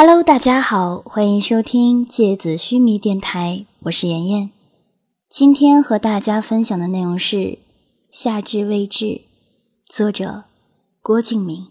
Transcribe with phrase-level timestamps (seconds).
[0.00, 4.52] Hello，大家好，欢迎收听芥子须弥电台，我是妍妍。
[5.28, 7.36] 今天和大家分享的内容是
[8.08, 9.06] 《夏至未至》，
[9.86, 10.44] 作者
[11.02, 11.66] 郭敬明。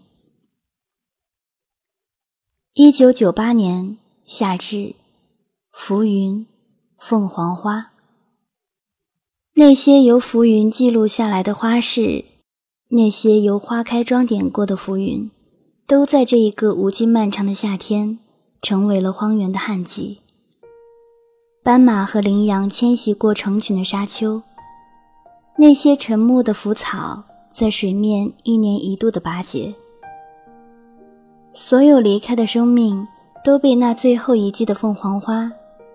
[2.74, 3.96] 一九九八年
[4.26, 4.94] 夏至，
[5.72, 6.46] 浮云，
[6.98, 7.92] 凤凰花。
[9.54, 12.26] 那些由浮云记录下来的花事，
[12.88, 15.30] 那些由花开装点过的浮云。
[15.88, 18.18] 都在这一个无尽漫长的夏天，
[18.60, 20.20] 成为了荒原的旱季。
[21.62, 24.42] 斑马和羚羊迁徙过成群的沙丘，
[25.56, 29.74] 那些沉默的浮草在水面一年一度的拔节。
[31.54, 33.08] 所有离开的生命
[33.42, 35.50] 都被那最后一季的凤凰花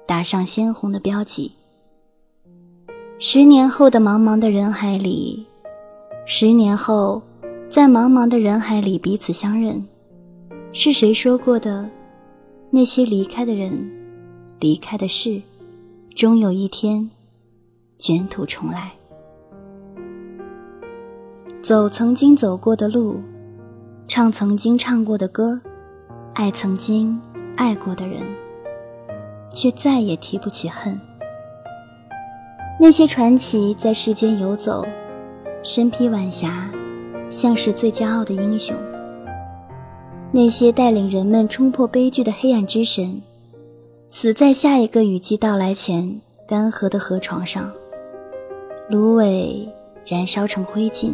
[0.08, 1.52] 打上鲜红的标记。
[3.20, 5.46] 十年后的茫茫的人海里，
[6.26, 7.22] 十年后。
[7.74, 9.84] 在茫茫的人海里彼此相认，
[10.74, 11.90] 是谁说过的？
[12.70, 13.90] 那些离开的人，
[14.60, 15.42] 离开的事，
[16.14, 17.10] 终有一天
[17.98, 18.92] 卷土重来。
[21.64, 23.20] 走曾经走过的路，
[24.08, 25.60] 唱曾经唱过的歌，
[26.36, 27.20] 爱曾经
[27.56, 28.22] 爱过的人，
[29.52, 31.02] 却再也提不起恨。
[32.80, 34.86] 那些传奇在世间游走，
[35.64, 36.70] 身披晚霞。
[37.34, 38.76] 像是最骄傲的英雄，
[40.32, 43.20] 那些带领人们冲破悲剧的黑暗之神，
[44.12, 47.72] 死在下一个雨季到来前干涸的河床上，
[48.88, 49.68] 芦苇
[50.06, 51.12] 燃烧成灰烬，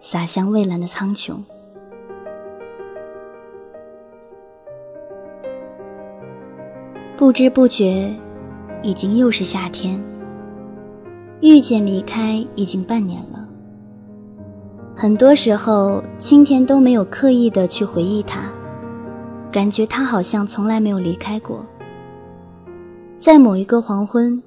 [0.00, 1.34] 洒向蔚蓝的苍穹。
[7.14, 8.10] 不知不觉，
[8.82, 10.02] 已经又是夏天。
[11.42, 13.45] 遇见离开已经半年了。
[14.98, 18.50] 很多时候，青田都没有刻意的去回忆他，
[19.52, 21.62] 感觉他好像从来没有离开过。
[23.20, 24.42] 在某一个黄昏，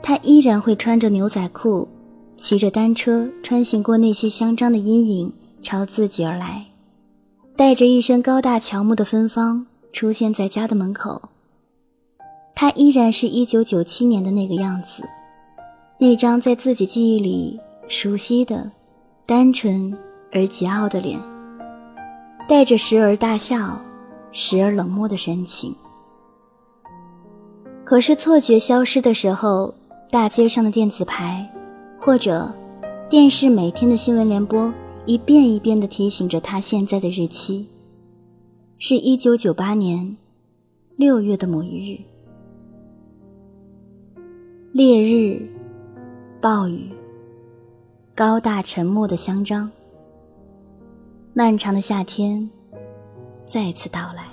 [0.00, 1.88] 他依然会穿着牛仔裤，
[2.36, 5.32] 骑着单车穿行过那些香樟的阴影，
[5.62, 6.66] 朝自己而来，
[7.56, 11.20] 带着一身高大乔木的芬芳，出现在家的门口。
[12.54, 15.02] 他依然是一九九七年的那个样子，
[15.98, 18.70] 那张在自己记忆里熟悉的。
[19.28, 19.94] 单纯
[20.32, 21.20] 而桀骜的脸，
[22.48, 23.78] 带着时而大笑、
[24.32, 25.76] 时而冷漠的神情。
[27.84, 29.74] 可是错觉消失的时候，
[30.10, 31.46] 大街上的电子牌，
[31.98, 32.50] 或者
[33.10, 34.72] 电视每天的新闻联播，
[35.04, 37.66] 一遍一遍地提醒着他现在的日期，
[38.78, 40.16] 是一九九八年
[40.96, 42.00] 六月的某一日。
[44.72, 45.46] 烈日，
[46.40, 46.97] 暴雨。
[48.18, 49.70] 高大沉默的香樟，
[51.34, 52.50] 漫长的夏天
[53.46, 54.24] 再次到来。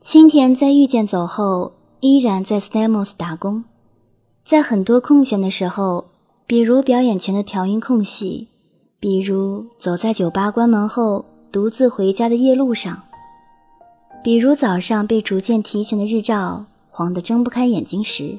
[0.00, 3.64] 青田在遇见走后，依然在 Stamos 打工，
[4.44, 6.04] 在很多空闲的时候，
[6.46, 8.46] 比如表演前的调音空隙，
[9.00, 13.02] 比如走在酒吧关门后独自回家的夜路上，
[14.22, 18.38] 比如早上被逐渐提前的日照晃得睁不开眼睛时。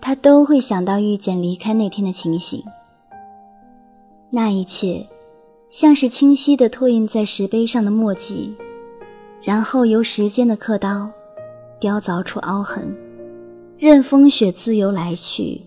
[0.00, 2.62] 他都会想到遇见离开那天的情形，
[4.30, 5.06] 那一切
[5.68, 8.54] 像是清晰的拓印在石碑上的墨迹，
[9.42, 11.10] 然后由时间的刻刀
[11.80, 12.94] 雕凿出凹痕。
[13.78, 15.60] 任风雪自由来去，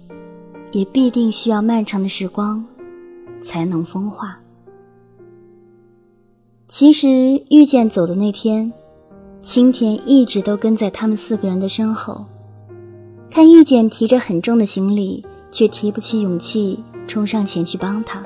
[0.72, 2.66] 也必定需要漫长的时光
[3.40, 4.40] 才能风化。
[6.68, 7.08] 其实
[7.50, 8.72] 遇见走的那天，
[9.42, 12.26] 青田一直都跟在他们四个人的身后。
[13.32, 18.24] 看遇见提着很重的行李，却提不起勇气冲上前去帮他，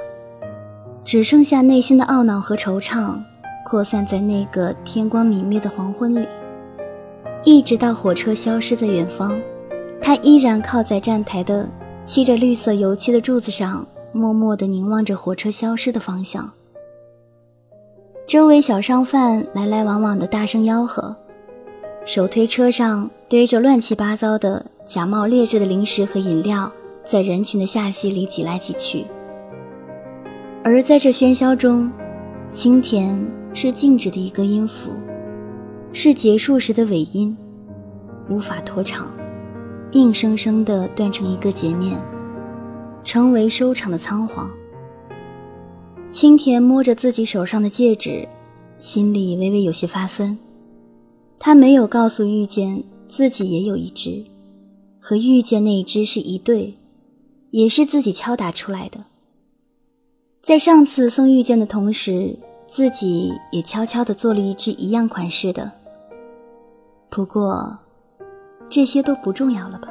[1.03, 3.19] 只剩下内心的懊恼和惆怅，
[3.65, 6.25] 扩散在那个天光明灭的黄昏里。
[7.43, 9.37] 一直到火车消失在远方，
[10.01, 11.67] 他依然靠在站台的
[12.05, 16.49] 漆着绿色油漆的柱子上，默默地凝望着火车消失的方向。
[18.25, 21.13] 周围小商贩来来往往的大声吆喝，
[22.05, 24.65] 手推车上堆着乱七八糟的。
[24.85, 26.71] 假冒劣质的零食和饮料
[27.05, 29.05] 在人群的下隙里挤来挤去，
[30.63, 31.91] 而在这喧嚣中，
[32.51, 33.19] 青田
[33.53, 34.91] 是静止的一个音符，
[35.91, 37.35] 是结束时的尾音，
[38.29, 39.09] 无法拖长，
[39.91, 41.97] 硬生生地断成一个截面，
[43.03, 44.49] 成为收场的仓皇。
[46.09, 48.27] 青田摸着自己手上的戒指，
[48.77, 50.37] 心里微微有些发酸。
[51.39, 54.23] 他没有告诉遇见自己也有一只。
[55.05, 56.77] 和遇见那一只是一对，
[57.51, 59.03] 也是自己敲打出来的。
[60.41, 65.69] 在上次送遇见的同时，自己也悄悄地做了一只一样款式的。
[67.09, 67.77] 不过，
[68.69, 69.89] 这些都不重要了吧？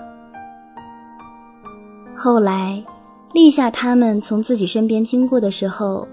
[2.16, 2.82] 后来，
[3.34, 6.08] 立夏他们从自己身边经过的时候，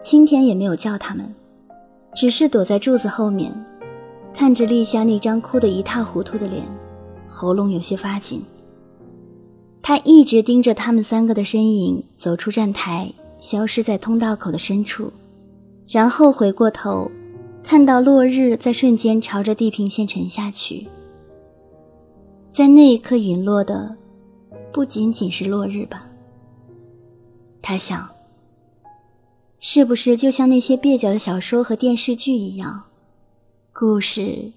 [0.00, 1.34] 青田也没有叫他们，
[2.14, 3.52] 只是躲在柱子后面，
[4.32, 6.62] 看着立夏那张哭得一塌糊涂的脸，
[7.34, 8.40] 喉咙有些发紧。
[9.82, 15.12] 他一直盯着他们三个的身影走出站台，消失在通道口的深处，
[15.88, 17.10] 然后回过头，
[17.64, 20.86] 看到落日在瞬间朝着地平线沉下去。
[22.52, 23.96] 在那一刻陨落的，
[24.72, 26.06] 不仅仅是落日吧？
[27.60, 28.08] 他想，
[29.58, 32.84] 是不是就像那些蹩脚的小说和电视剧一样，
[33.72, 34.52] 故事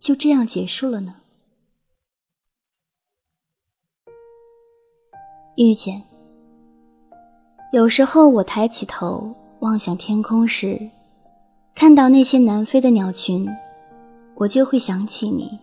[0.00, 1.16] 就这样结束了呢？
[5.56, 6.02] 遇见。
[7.72, 10.80] 有时候我抬起头望向天空时，
[11.74, 13.46] 看到那些南飞的鸟群，
[14.36, 15.58] 我就会想起你。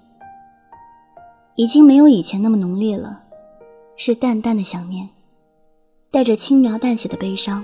[1.56, 3.22] 已经没有以前那么浓烈了，
[3.96, 5.08] 是淡淡的想念，
[6.12, 7.64] 带着轻描淡写的悲伤，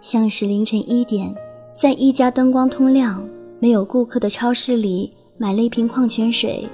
[0.00, 1.34] 像是凌晨一点，
[1.74, 3.22] 在一家灯光通亮、
[3.58, 6.68] 没有顾客的超市里买了一瓶矿泉水，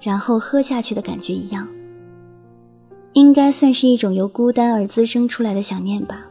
[0.00, 1.68] 然后喝下去的感觉一样。
[3.12, 6.26] 应该算是一种由孤单而滋生出来的想念吧。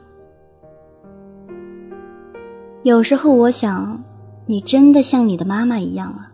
[2.83, 4.01] 有时候我想，
[4.45, 6.31] 你真的像你的妈妈一样啊，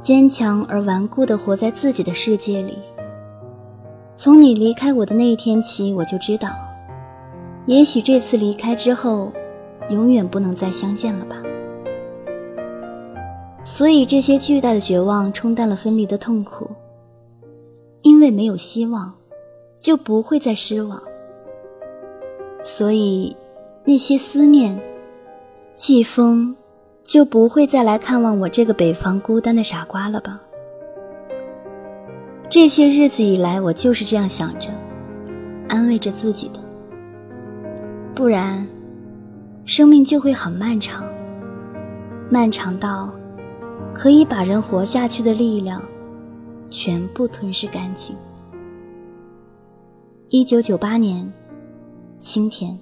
[0.00, 2.78] 坚强而顽固地活在自己的世界里。
[4.18, 6.50] 从你离开我的那一天起，我就知道，
[7.64, 9.32] 也许这次离开之后，
[9.88, 11.36] 永远不能再相见了吧。
[13.64, 16.70] 所以这些巨大的绝望冲淡了分离的痛苦。
[18.02, 19.12] 因为没有希望，
[19.80, 21.02] 就不会再失望。
[22.62, 23.36] 所以，
[23.84, 24.80] 那些思念，
[25.74, 26.54] 季风，
[27.04, 30.40] 就不会再来看望我这个北方孤单的傻瓜了吧？
[32.48, 34.70] 这些日子以来，我就是这样想着，
[35.68, 36.60] 安慰着自己的。
[38.14, 38.66] 不然，
[39.64, 41.04] 生命就会很漫长，
[42.30, 43.12] 漫长到
[43.92, 45.82] 可以把人活下去的力量。
[46.70, 48.14] 全部吞噬干净。
[50.28, 51.32] 一九九八年，
[52.20, 52.78] 青天。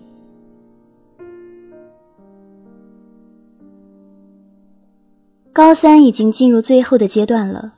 [5.52, 7.74] 高三已经进入最后的阶段了，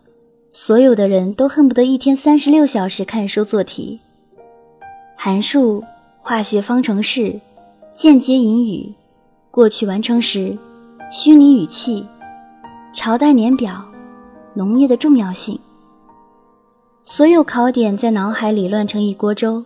[0.52, 4.00] 所有的人都恨不得一天三十六小时看书做题。
[5.14, 5.84] 函数、
[6.16, 7.38] 化学方程式、
[7.90, 8.94] 间接引语、
[9.50, 10.56] 过去完成时、
[11.12, 12.06] 虚拟语气、
[12.94, 13.84] 朝代年表、
[14.54, 15.58] 农业的重要性。
[17.08, 19.62] 所有考点在脑海里乱成一锅粥，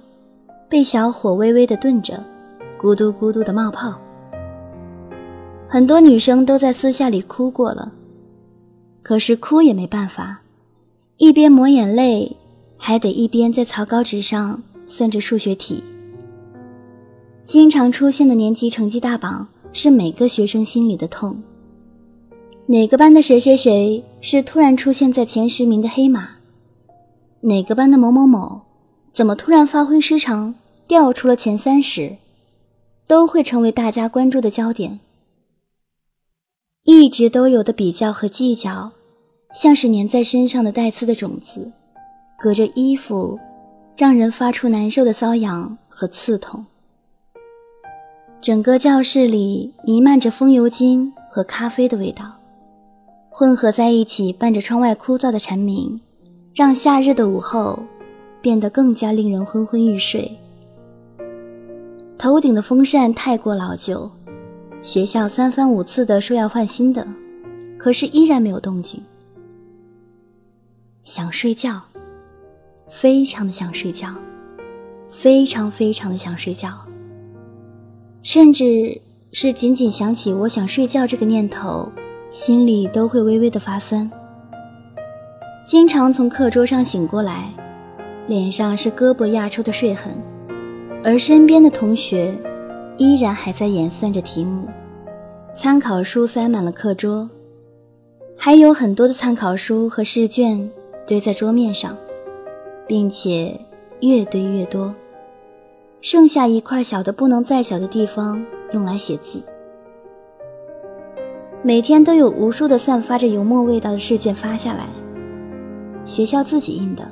[0.69, 2.23] 被小火微微的炖着，
[2.79, 3.99] 咕嘟咕嘟的冒泡。
[5.67, 7.91] 很多女生都在私下里哭过了，
[9.03, 10.43] 可是哭也没办法，
[11.17, 12.37] 一边抹眼泪，
[12.77, 15.83] 还得一边在草稿纸上算着数学题。
[17.47, 21.43] 经常出现的年级成绩大榜是每个学生心里的痛。
[22.67, 26.29] 哪个班的谁谁谁是突然出现在前十名的黑马？
[27.43, 28.63] 哪个班的某某某，
[29.13, 30.55] 怎么突然发挥失常，
[30.87, 32.17] 掉出了前三十，
[33.07, 35.01] 都会成为大家关注的焦点。
[36.85, 38.93] 一直都有的比较和计较，
[39.55, 41.73] 像是粘在身上的带刺的种子，
[42.39, 43.39] 隔着衣服，
[43.97, 46.67] 让人发出难受的瘙痒和刺痛。
[48.43, 52.33] 整个教室里弥漫着风油精和咖啡的味道，
[53.31, 56.01] 混合在一起，伴着窗外枯燥的蝉鸣。
[56.53, 57.79] 让夏日的午后
[58.41, 60.31] 变得更加令人昏昏欲睡。
[62.19, 64.11] 头顶的风扇太过老旧，
[64.83, 67.07] 学校三番五次的说要换新的，
[67.79, 69.01] 可是依然没有动静。
[71.05, 71.81] 想睡觉，
[72.89, 74.15] 非常的想睡觉，
[75.09, 76.73] 非常非常的想睡觉，
[78.23, 79.01] 甚至
[79.33, 81.89] 是仅仅想起我想睡觉这个念头，
[82.33, 84.11] 心里都会微微的发酸。
[85.71, 87.49] 经常从课桌上醒过来，
[88.27, 90.13] 脸上是胳膊压出的睡痕，
[91.05, 92.37] 而身边的同学
[92.97, 94.67] 依然还在演算着题目，
[95.55, 97.31] 参考书塞满了课桌，
[98.37, 100.69] 还有很多的参考书和试卷
[101.07, 101.97] 堆在桌面上，
[102.89, 103.57] 并且
[104.01, 104.93] 越堆越多，
[106.01, 109.41] 剩下一块小的不能再小的地方用来写字。
[111.63, 114.87] 每天都有无数的散发着油墨味道的试卷发下来。
[116.11, 117.09] 学校自己印的，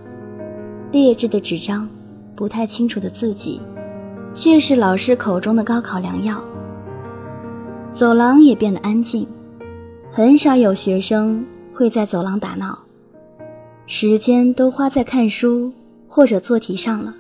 [0.91, 1.89] 劣质的纸张，
[2.35, 3.61] 不太清楚的字迹，
[4.35, 6.43] 却是老师口中的高考良药。
[7.93, 9.25] 走廊也变得安静，
[10.11, 12.77] 很少有学生会在走廊打闹，
[13.87, 15.73] 时间都花在看书
[16.09, 17.15] 或者做题上了。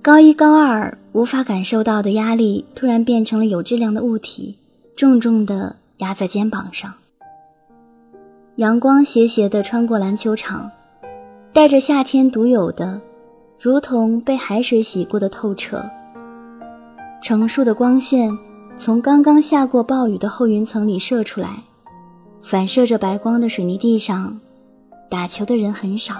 [0.00, 4.56] 高一、高二无法感受到的压力，突然变成了有质量的物体，
[4.96, 6.94] 重重的压在肩膀上。
[8.56, 10.70] 阳光斜斜地穿过篮球场，
[11.52, 13.00] 带着夏天独有的，
[13.58, 15.82] 如同被海水洗过的透彻。
[17.22, 18.36] 成束的光线
[18.76, 21.62] 从刚刚下过暴雨的厚云层里射出来，
[22.42, 24.38] 反射着白光的水泥地上，
[25.08, 26.16] 打球的人很少。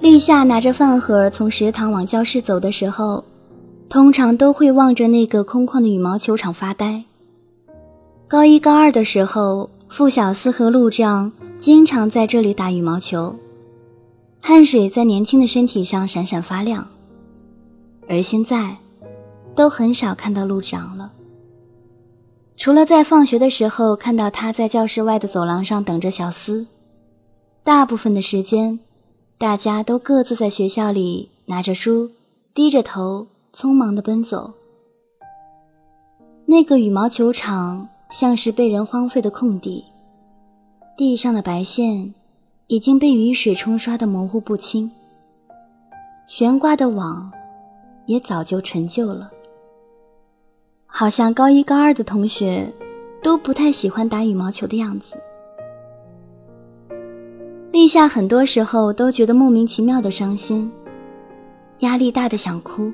[0.00, 3.24] 立夏拿着饭盒从食堂往教室走的时候，
[3.88, 7.04] 通常都会望着那个空旷的羽毛球场发呆。
[8.28, 13.34] 高一高二的时候，傅小司和陆丈经常在这里打羽毛球，
[14.42, 16.86] 汗水在年轻的身体上闪闪发亮。
[18.06, 18.76] 而现在，
[19.54, 21.10] 都很少看到陆长了，
[22.54, 26.66] 除了在放学的时候看到他在教室外的走廊上等着小司，
[27.64, 28.78] 大部分的时间。
[29.38, 32.10] 大家都各自在学校里拿着书，
[32.52, 34.52] 低着头，匆忙地奔走。
[36.44, 39.84] 那个羽毛球场像是被人荒废的空地，
[40.96, 42.14] 地上的白线
[42.66, 44.90] 已经被雨水冲刷得模糊不清，
[46.26, 47.30] 悬挂的网
[48.06, 49.30] 也早就陈旧了。
[50.86, 52.72] 好像高一高二的同学
[53.22, 55.16] 都不太喜欢打羽毛球的样子。
[57.70, 60.72] 立夏很多时候都觉得莫名其妙的伤心，
[61.80, 62.90] 压力大的想哭。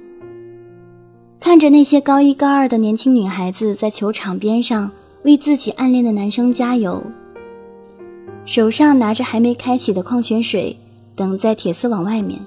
[1.39, 4.91] 看着那些高一高二的年轻女孩子在球场边上
[5.25, 7.03] 为自己暗恋的男生加油，
[8.45, 10.77] 手上拿着还没开启的矿泉水，
[11.15, 12.39] 等在铁丝网外面。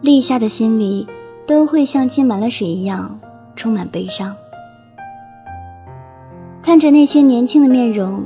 [0.00, 1.06] 立夏的心里
[1.46, 3.18] 都会像浸满了水一样
[3.56, 4.34] 充满悲伤。
[6.62, 8.24] 看着那些年轻的面容，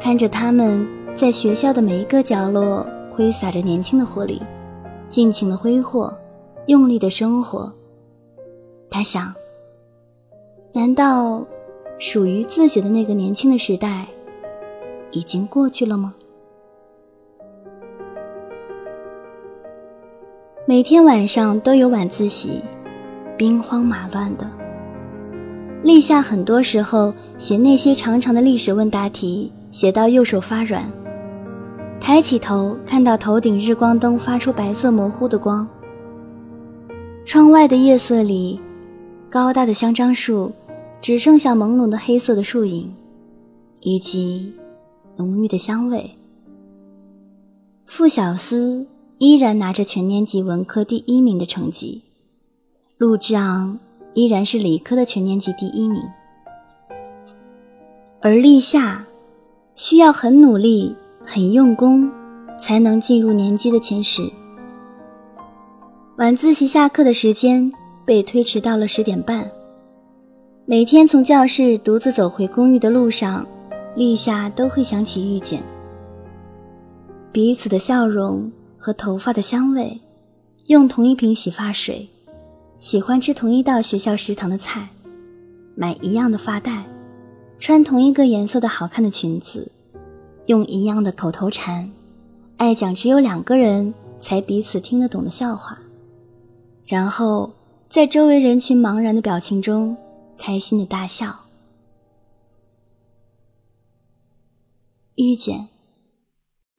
[0.00, 0.86] 看着他们。
[1.14, 4.42] 在学校的每一个角落挥洒着年轻的活力，
[5.08, 6.12] 尽情的挥霍，
[6.66, 7.72] 用力的生活。
[8.90, 9.32] 他想：
[10.72, 11.46] 难道
[11.98, 14.06] 属于自己的那个年轻的时代
[15.10, 16.14] 已经过去了吗？
[20.66, 22.62] 每天晚上都有晚自习，
[23.36, 24.50] 兵荒马乱的。
[25.82, 30.82] 立夏很多时候写那些长长的历史问答题，写到右手发软。
[32.00, 35.66] 抬起头，看到头顶日光灯发出白色模糊的光。
[37.24, 38.60] 窗外的夜色里，
[39.30, 40.50] 高大的香樟树
[41.04, 42.90] 只剩下朦胧的黑色的树影，
[43.80, 44.54] 以及
[45.16, 46.10] 浓郁的香味。
[47.84, 48.86] 傅小司
[49.18, 52.00] 依然拿着全年级文科第一名的成绩，
[52.96, 53.78] 陆之昂
[54.14, 56.02] 依然是理科的全年级第一名，
[58.22, 59.04] 而立夏
[59.76, 60.96] 需要很努力。
[61.26, 62.10] 很用功，
[62.58, 64.22] 才能进入年级的前十。
[66.16, 67.70] 晚自习下课的时间
[68.04, 69.50] 被推迟到了十点半。
[70.66, 73.46] 每天从教室独自走回公寓的路上，
[73.94, 75.62] 立夏都会想起遇见。
[77.30, 80.00] 彼此的笑容和头发的香味，
[80.68, 82.08] 用同一瓶洗发水，
[82.78, 84.88] 喜欢吃同一道学校食堂的菜，
[85.74, 86.82] 买一样的发带，
[87.58, 89.70] 穿同一个颜色的好看的裙子。
[90.46, 91.90] 用一样的口头禅，
[92.56, 95.78] 爱讲只有两个人才彼此听得懂的笑话，
[96.86, 97.52] 然后
[97.86, 99.94] 在周围人群茫然的表情中
[100.38, 101.40] 开心的大笑。
[105.16, 105.68] 遇见，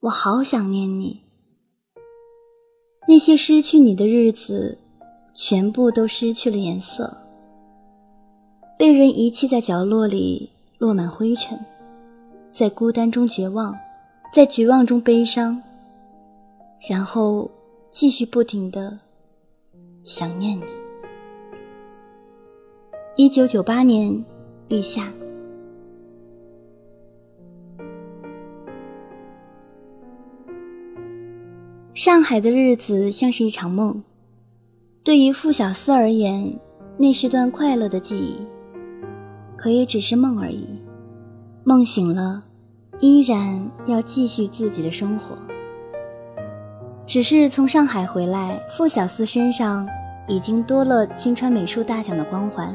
[0.00, 1.22] 我好想念你。
[3.08, 4.78] 那些失去你的日子，
[5.32, 7.16] 全部都失去了颜色，
[8.78, 11.58] 被人遗弃在角落里，落满灰尘。
[12.50, 13.78] 在孤单中绝望，
[14.32, 15.62] 在绝望中悲伤，
[16.88, 17.50] 然后
[17.90, 18.98] 继续不停的
[20.04, 20.75] 想念你。
[23.18, 24.22] 一九九八年
[24.68, 25.08] 立夏，
[31.94, 34.02] 上海的日子像是一场梦，
[35.02, 36.60] 对于傅小司而言，
[36.98, 38.36] 那是段快乐的记忆，
[39.56, 40.68] 可也只是梦而已。
[41.64, 42.44] 梦醒了。
[42.98, 45.36] 依然要继续自己的生活，
[47.06, 49.88] 只是从上海回来，傅小司身上
[50.28, 52.74] 已经多了金川美术大奖的光环。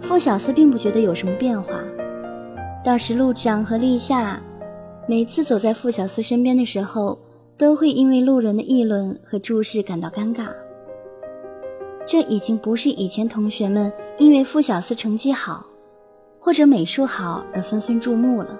[0.00, 1.74] 傅小司并不觉得有什么变化，
[2.84, 4.40] 倒是陆长和立夏，
[5.06, 7.18] 每次走在傅小司身边的时候，
[7.56, 10.46] 都会因为路人的议论和注视感到尴尬。
[12.06, 15.66] 这已经不是以前同学们因为傅小司成绩好，
[16.40, 18.58] 或者美术好而纷纷注目了。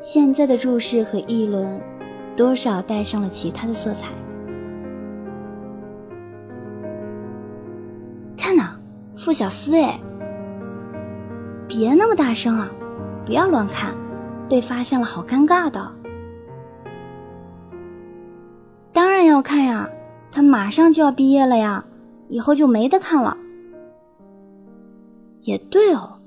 [0.00, 1.80] 现在的注视和议论，
[2.36, 4.08] 多少带上了其他的色彩。
[9.26, 9.98] 傅小司哎！
[11.66, 12.70] 别那么大声啊，
[13.24, 13.92] 不要乱看，
[14.48, 15.92] 被发现了好尴尬的。
[18.92, 19.90] 当然要看呀，
[20.30, 21.84] 他马上就要毕业了呀，
[22.28, 23.36] 以后就没得看了。
[25.40, 26.18] 也对哦，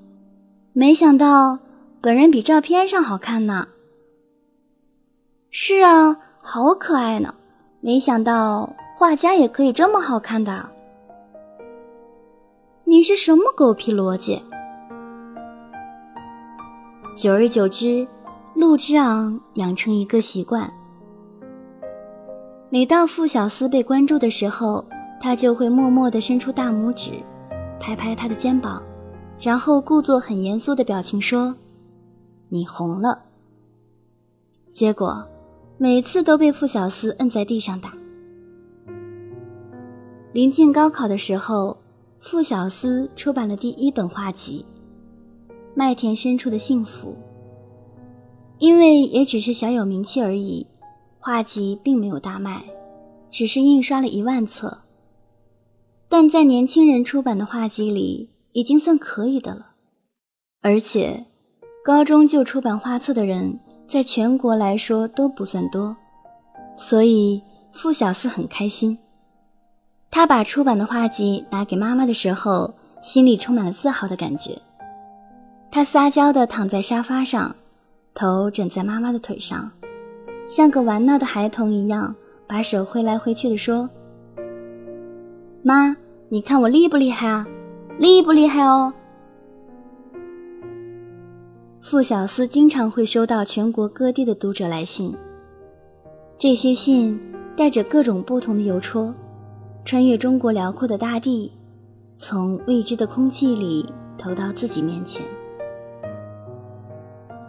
[0.73, 1.57] 没想到
[2.01, 3.65] 本人比照片上好看呢。
[5.51, 7.33] 是啊，好可爱呢，
[7.79, 10.69] 没想到画家也可以这么好看的。
[12.89, 14.41] 你是什么狗屁逻辑？
[17.15, 18.07] 久而久之，
[18.55, 20.67] 陆之昂养成一个习惯：
[22.71, 24.83] 每到傅小司被关注的时候，
[25.21, 27.11] 他就会默默地伸出大拇指，
[27.79, 28.81] 拍拍他的肩膀，
[29.39, 31.55] 然后故作很严肃的表情说
[32.49, 33.21] ：“你红了。”
[34.73, 35.23] 结果
[35.77, 37.93] 每次都被傅小司摁在地上打。
[40.33, 41.77] 临近高考的时候，
[42.21, 44.65] 傅小司出版了第一本画集。
[45.73, 47.15] 麦田深处的幸福，
[48.57, 50.67] 因为也只是小有名气而已，
[51.17, 52.65] 画集并没有大卖，
[53.31, 54.79] 只是印刷了一万册。
[56.09, 59.67] 但在年轻人出版的画集里，已经算可以的了。
[60.61, 61.25] 而且，
[61.85, 63.57] 高中就出版画册的人，
[63.87, 65.95] 在全国来说都不算多，
[66.75, 68.97] 所以傅小司很开心。
[70.11, 74.57] 他把出版的画集拿给妈妈的时候，心里充满了自豪的感觉。
[75.71, 77.55] 他撒娇地躺在沙发上，
[78.13, 79.71] 头枕在妈妈的腿上，
[80.47, 82.15] 像个玩闹的孩童一样，
[82.47, 83.87] 把手挥来挥去的说
[85.61, 85.95] ：“妈，
[86.29, 87.47] 你看我厉不厉害啊？
[87.99, 88.91] 厉不厉害哦？”
[91.81, 95.15] 傅小司经常会收到全国各地的读者来信，
[96.37, 97.19] 这些信
[97.55, 99.13] 带着各种不同的邮戳，
[99.85, 101.51] 穿越中国辽阔的大地，
[102.17, 105.25] 从未知的空气里投到自己面前。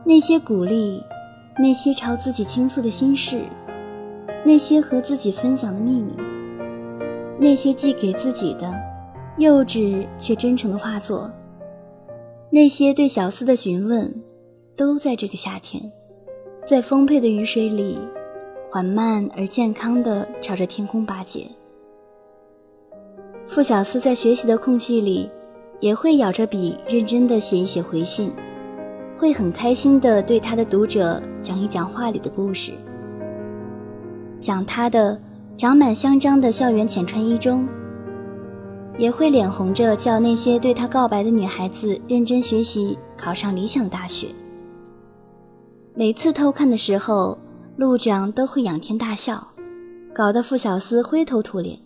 [0.05, 1.03] 那些鼓励，
[1.59, 3.43] 那些朝自己倾诉的心事，
[4.45, 6.17] 那些和自己分享的秘密，
[7.39, 8.73] 那些寄给自己的
[9.37, 11.31] 幼稚却真诚的画作，
[12.51, 14.13] 那些对小司的询问，
[14.75, 15.93] 都在这个夏天，
[16.67, 17.99] 在丰沛的雨水里，
[18.71, 21.47] 缓慢而健康地朝着天空巴结。
[23.51, 25.29] 傅小司在学习的空隙里，
[25.81, 28.33] 也会咬着笔，认真的写一写回信。
[29.19, 32.71] 会很开心的对他的读者讲一讲画里的故事，
[34.39, 35.21] 讲他的
[35.57, 37.69] 长满香樟的校园浅穿一中，
[38.97, 44.29] 也会脸红着叫那些对他告白的女孩子认真学习，考上理想大学。
[45.93, 47.37] 每次偷看的时候，
[47.77, 49.45] 陆长都会仰天大笑，
[50.15, 51.77] 搞得傅小司灰头土脸。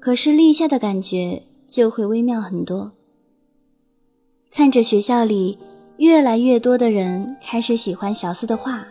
[0.00, 2.92] 可是立夏的感觉就会微妙很多。
[4.50, 5.58] 看着学校里
[5.98, 8.86] 越来越多的人开始喜欢小司的画，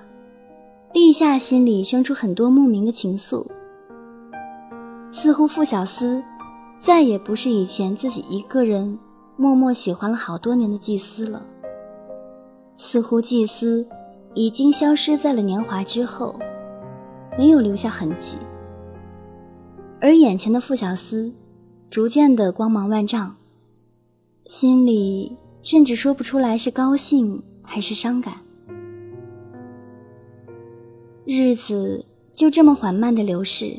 [0.94, 3.46] 立夏心里生出很多莫名的情愫。
[5.12, 6.22] 似乎傅小司
[6.78, 9.00] 再也不是以前自己一个人
[9.38, 11.42] 默默喜欢了好多年的祭司了。
[12.76, 13.88] 似乎祭司
[14.36, 16.38] 已经消失在了年华之后，
[17.38, 18.38] 没有留下痕迹。
[20.00, 21.34] 而眼前的傅小司，
[21.90, 23.36] 逐渐的光芒万丈，
[24.46, 25.38] 心里。
[25.64, 28.36] 甚至说不出来是高兴还是伤感。
[31.26, 33.78] 日子就这么缓慢的流逝，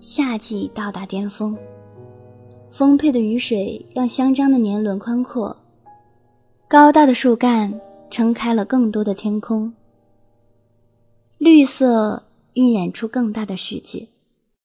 [0.00, 1.56] 夏季到达巅峰，
[2.72, 5.56] 丰沛的雨水让香樟的年轮宽阔，
[6.66, 7.80] 高大的树干
[8.10, 9.72] 撑开了更多的天空，
[11.38, 14.08] 绿色晕染出更大的世界。